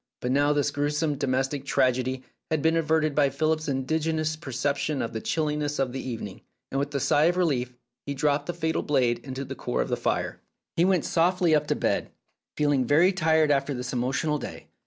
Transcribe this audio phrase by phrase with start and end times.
[0.19, 5.21] But now this gruesome domestic tragedy had been averted by Philip's ingenious perception of the
[5.21, 7.75] chilliness of the evening, and with a sigh of relief
[8.07, 10.41] he dropped the fatal blade into the core of the fire.
[10.75, 12.09] He went softly up to bed,
[12.57, 14.65] feeling very tired after this emotional day.